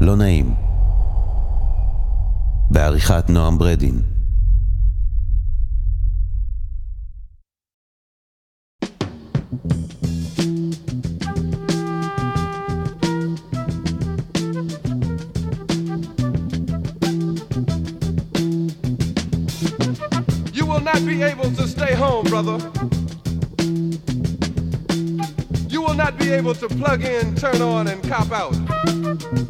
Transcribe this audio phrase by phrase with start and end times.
[0.00, 0.54] לא נעים.
[2.70, 4.02] בעריכת נועם ברדין.
[20.52, 22.58] You will not be able to stay home, brother.
[25.72, 29.49] You will not be able to plug in, turn on, and cop out.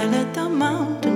[0.00, 1.09] smile at the mountain.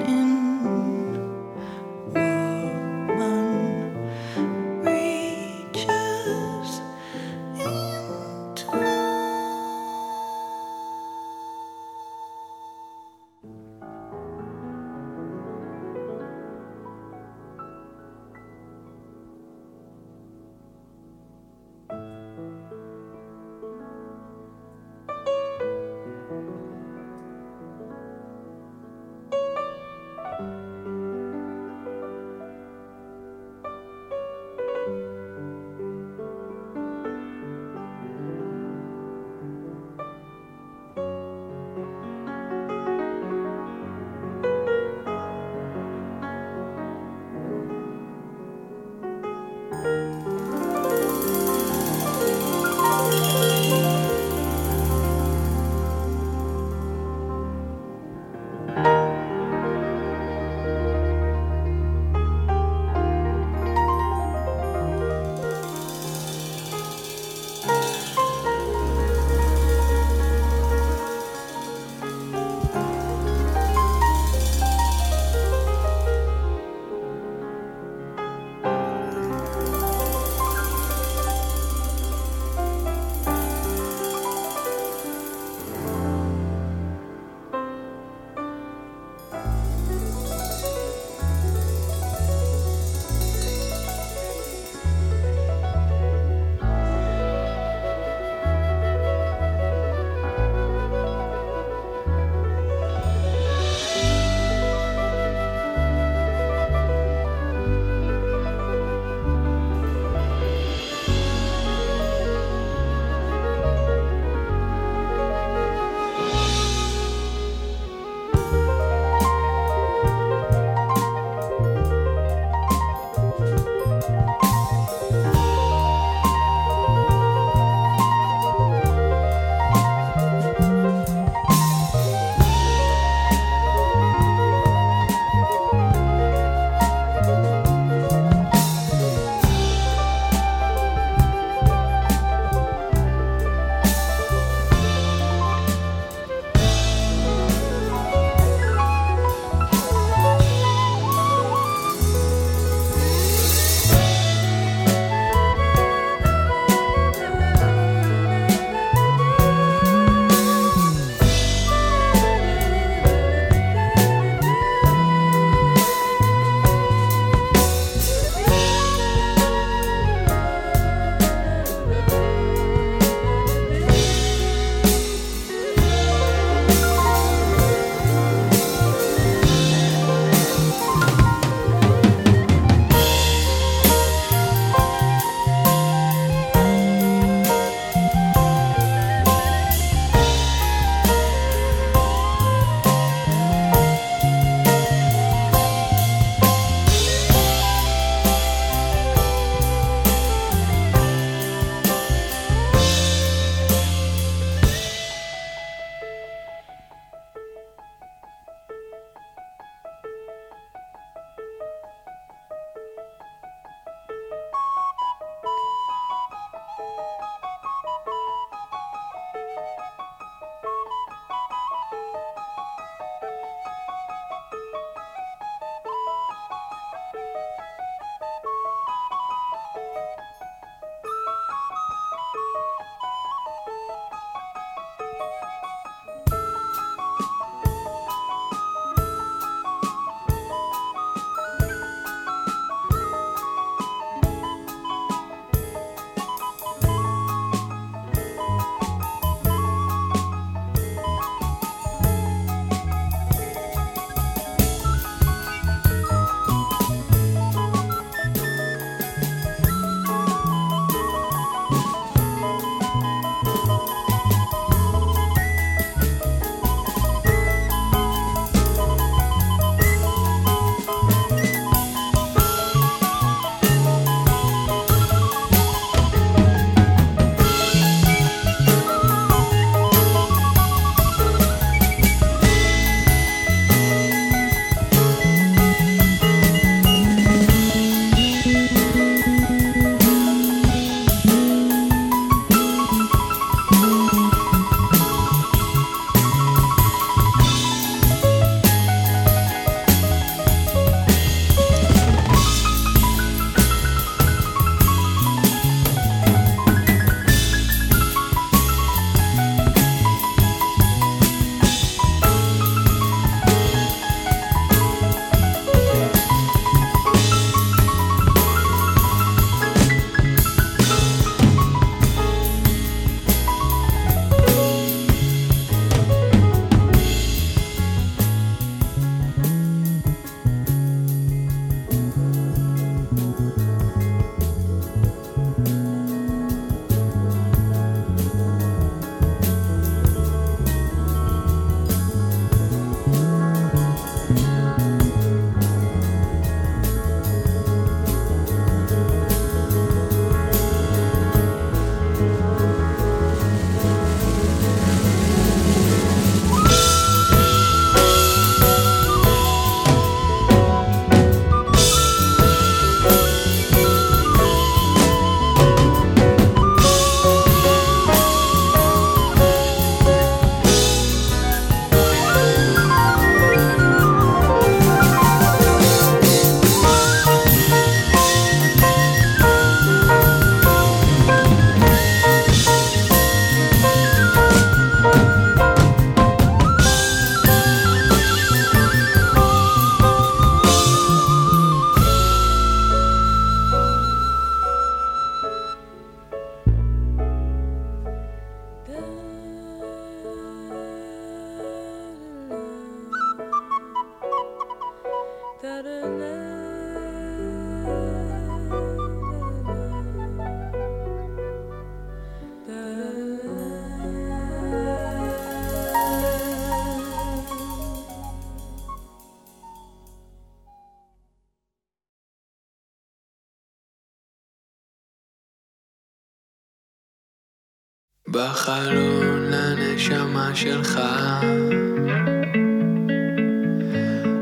[428.54, 431.00] החלון לנשמה שלך.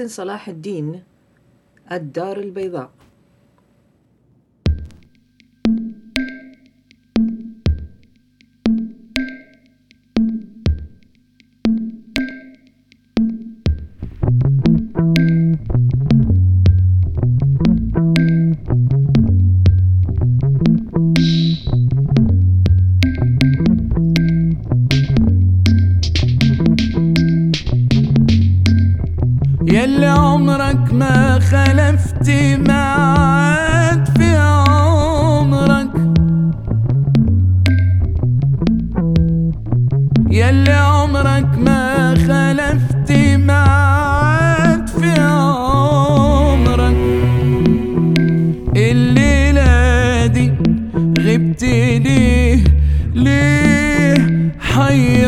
[0.00, 1.02] محسن صلاح الدين
[1.92, 2.90] الدار البيضاء.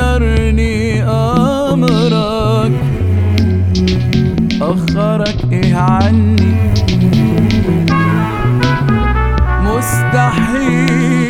[0.02, 2.72] غيرني أمرك
[4.62, 6.56] أخرك إيه عني؟
[9.64, 11.21] مستحيل.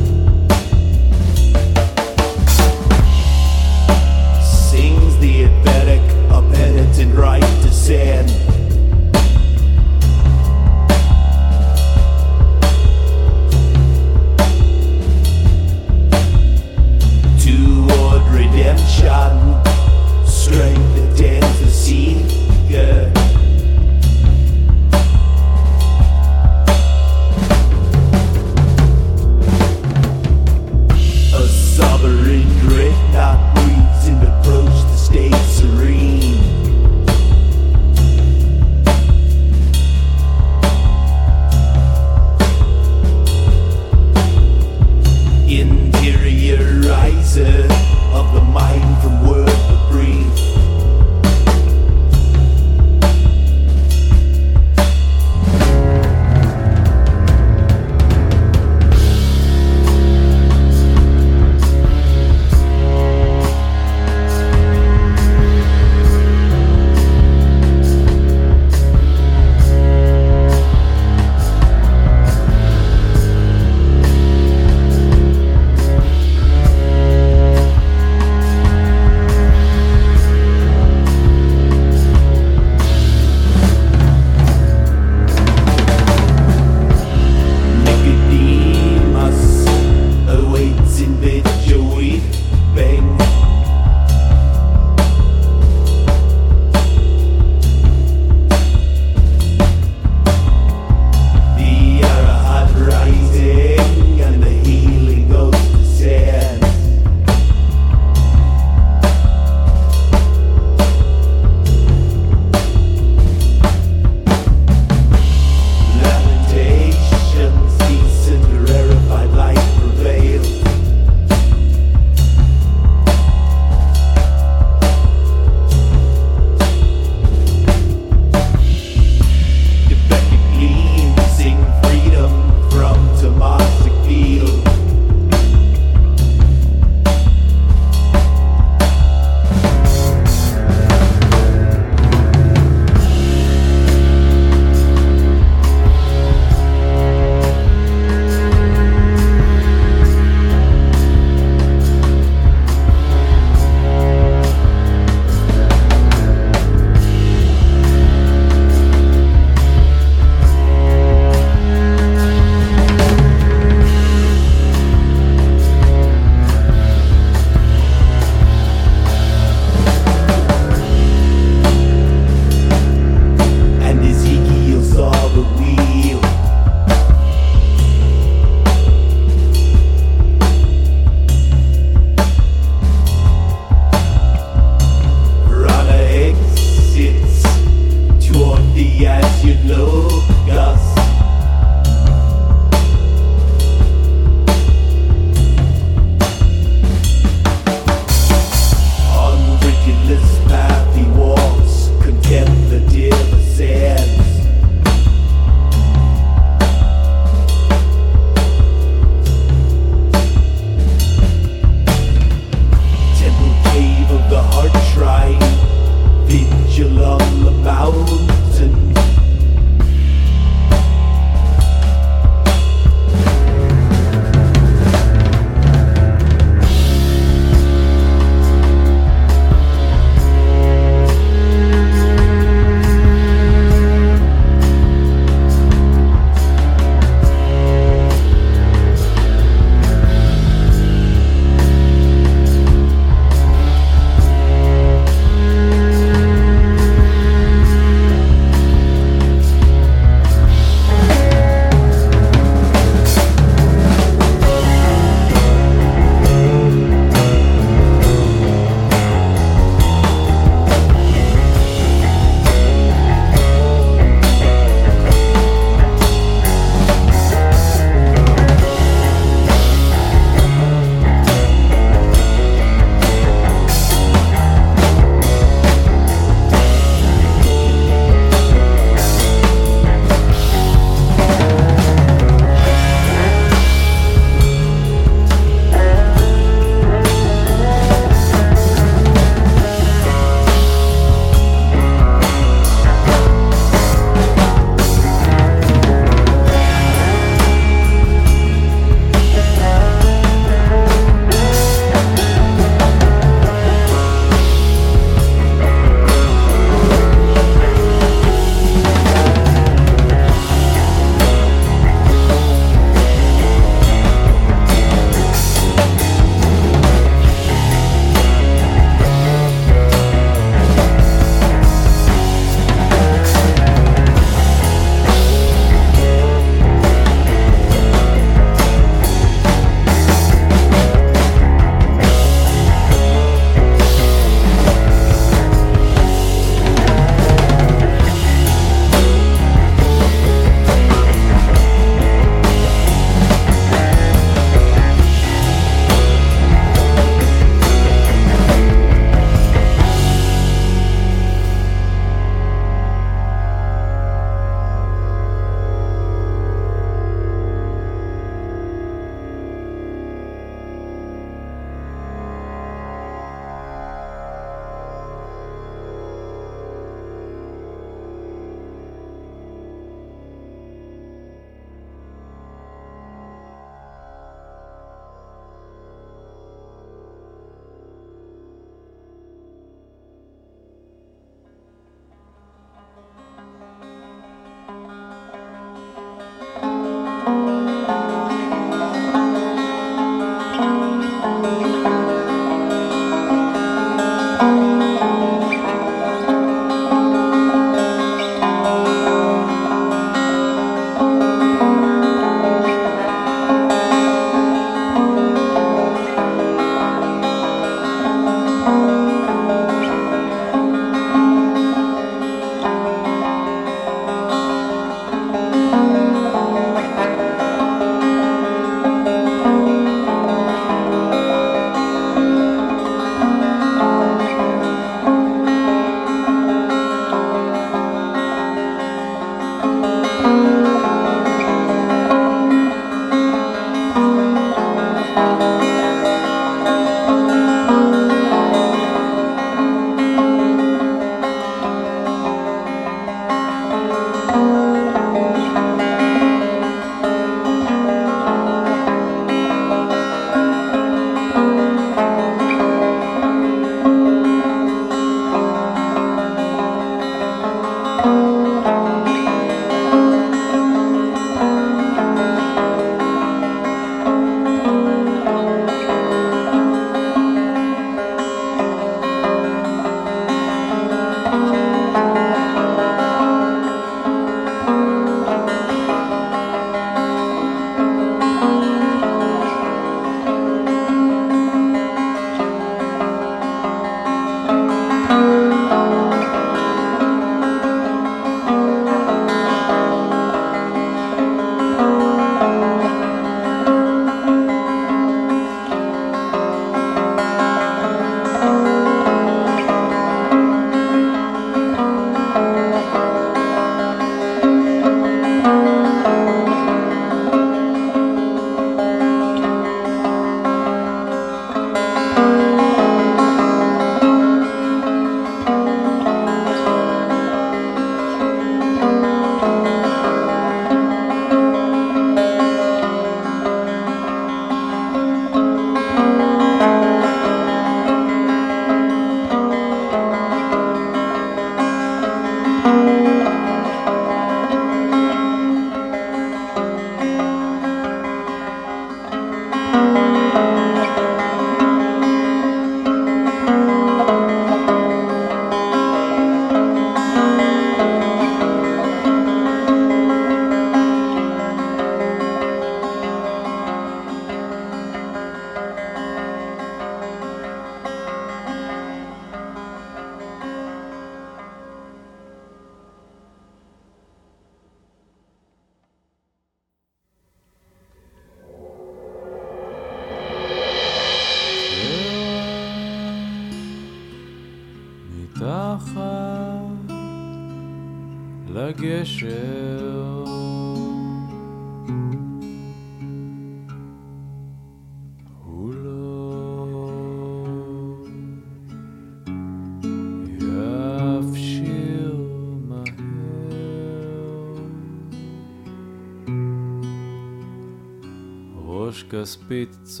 [599.50, 600.00] spitz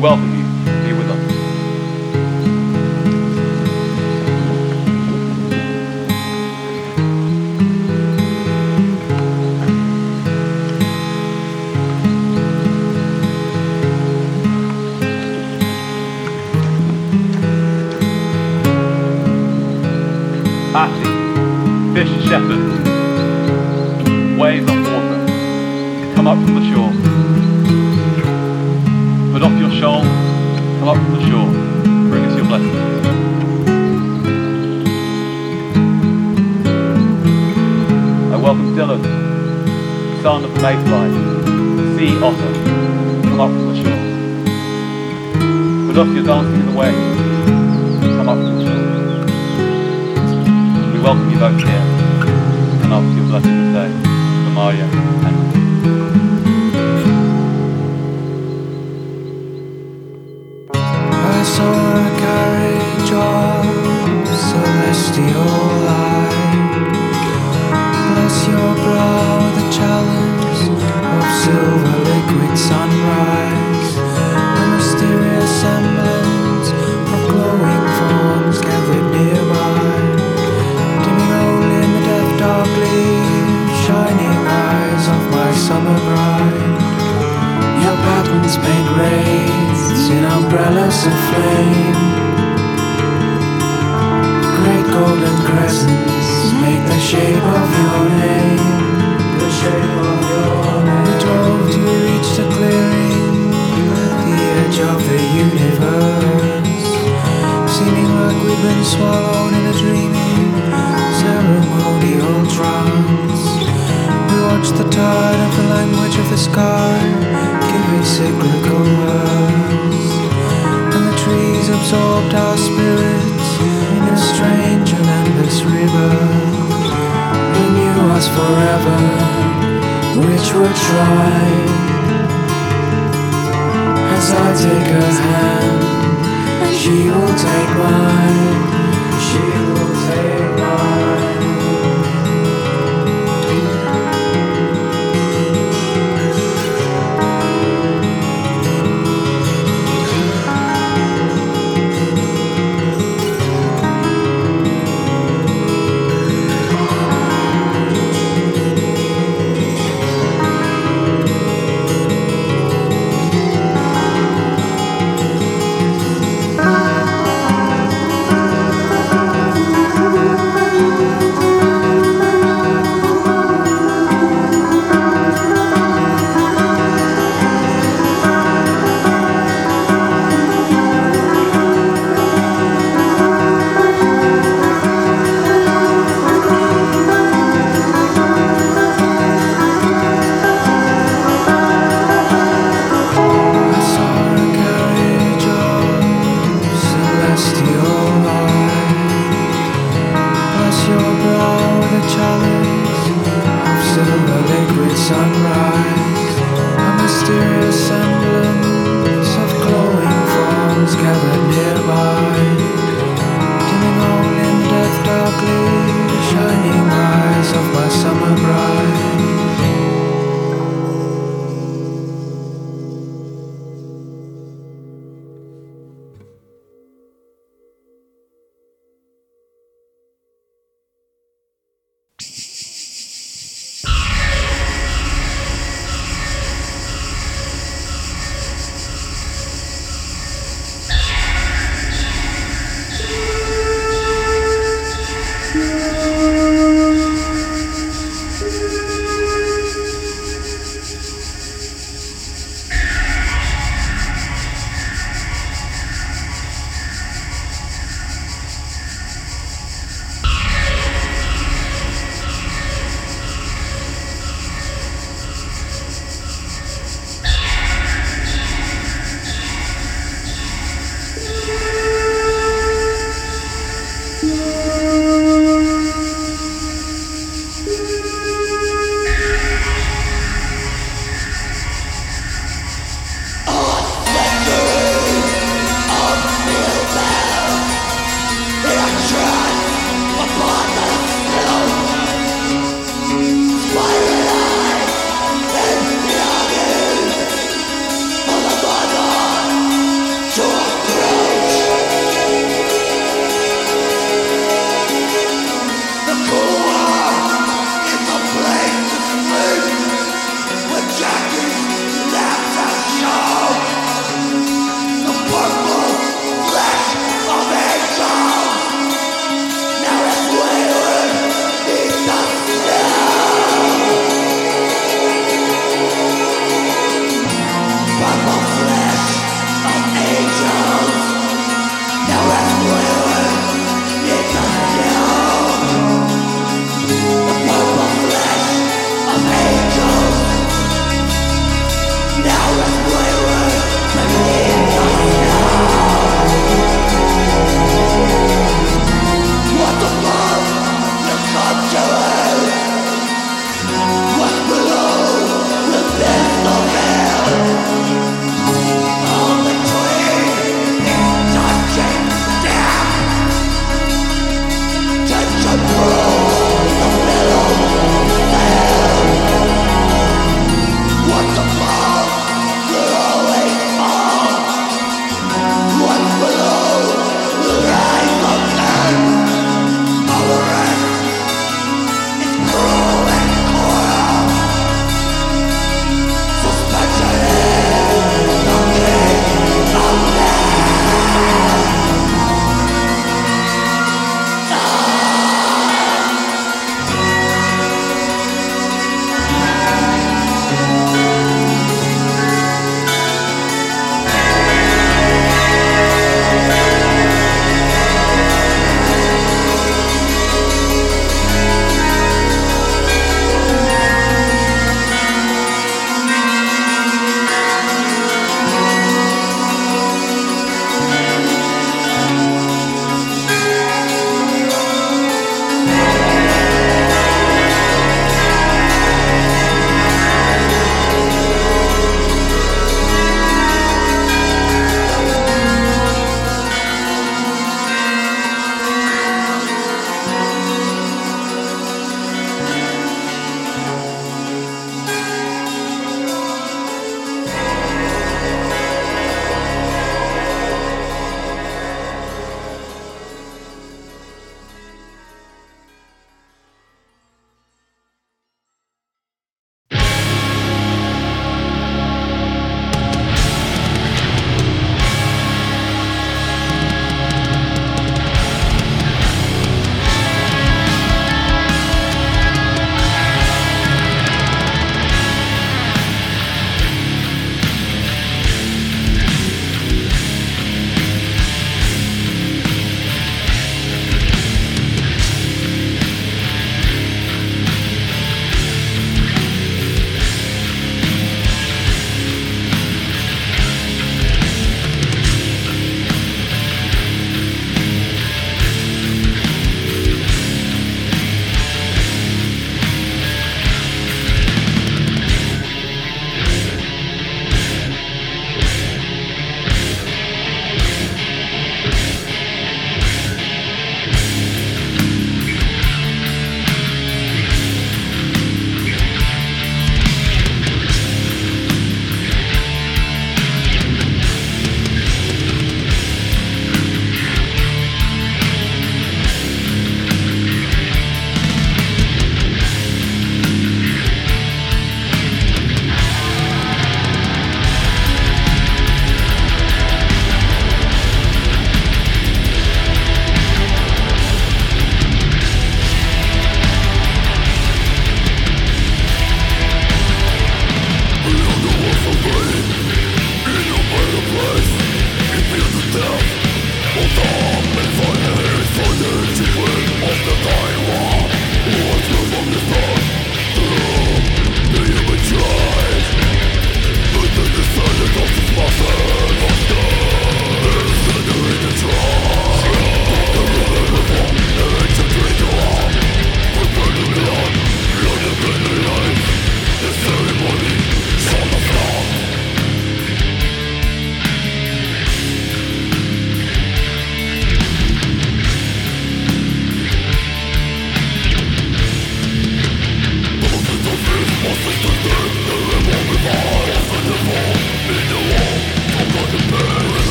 [0.00, 0.27] welcome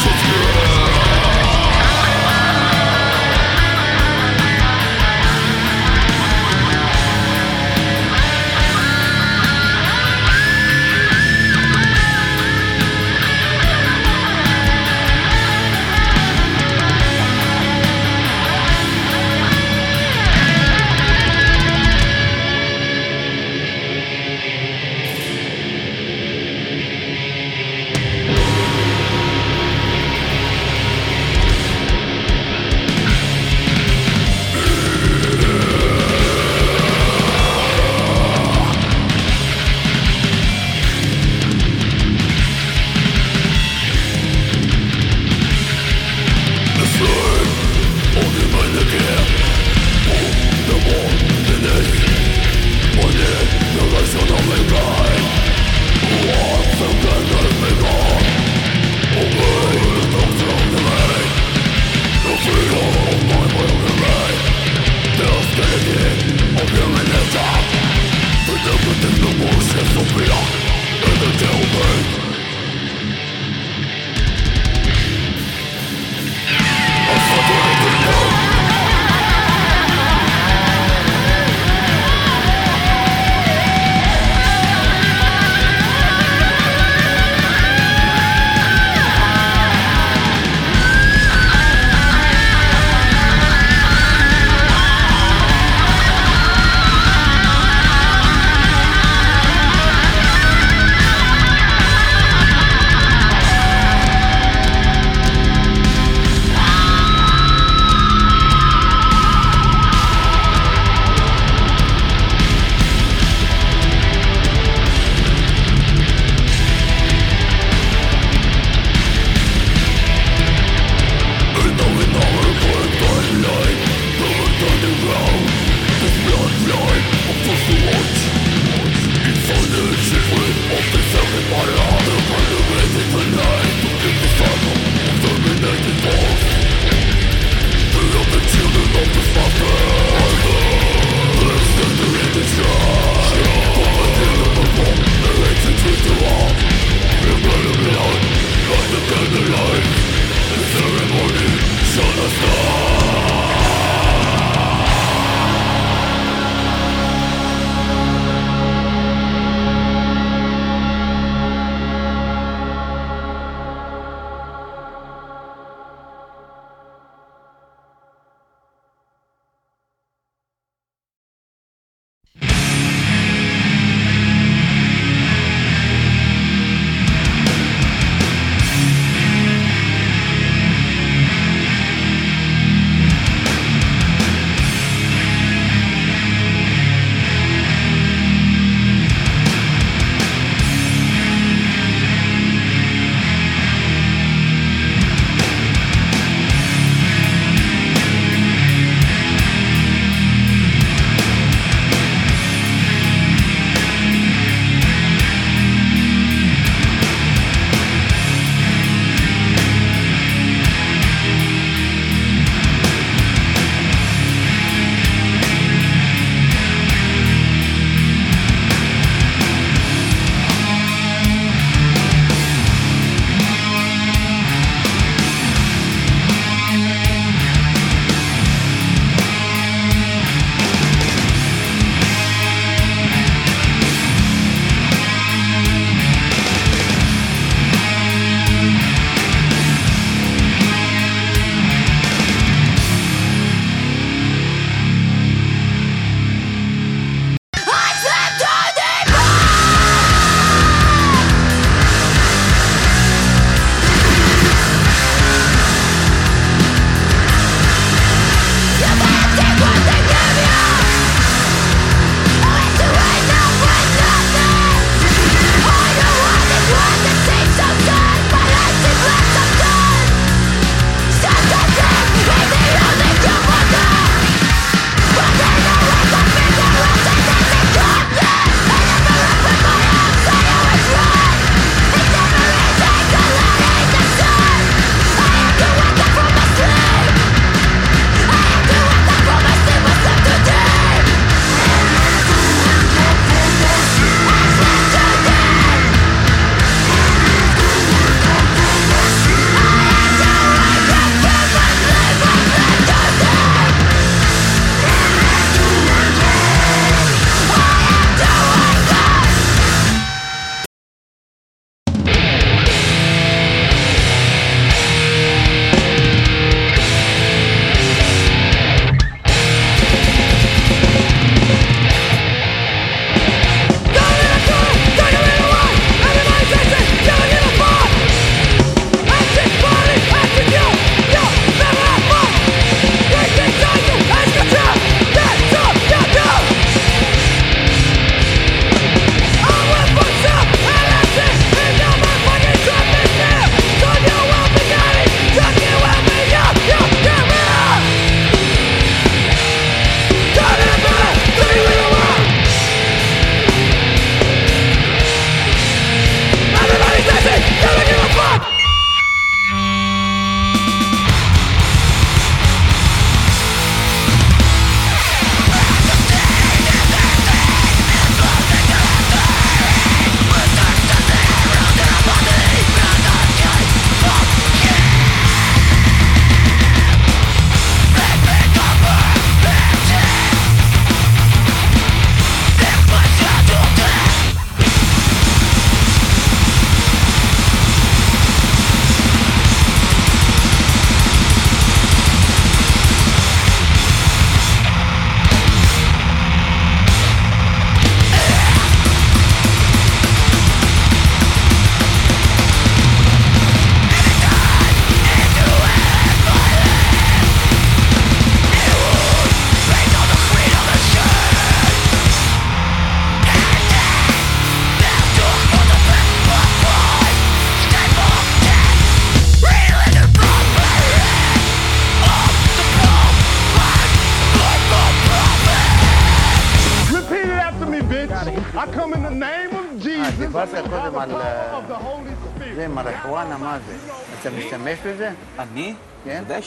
[0.00, 0.67] It's good.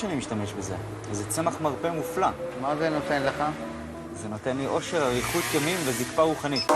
[0.01, 0.75] שאני משתמש בזה.
[1.11, 2.27] זה צמח מרפא מופלא.
[2.61, 3.43] מה זה נותן לך?
[4.13, 6.71] זה נותן לי אושר, אריכות ימים וזקפה רוחנית.